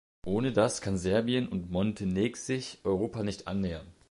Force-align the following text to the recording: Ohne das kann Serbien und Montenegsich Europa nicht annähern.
Ohne 0.25 0.51
das 0.51 0.81
kann 0.81 0.97
Serbien 0.97 1.47
und 1.47 1.69
Montenegsich 1.69 2.79
Europa 2.85 3.21
nicht 3.21 3.47
annähern. 3.47 3.85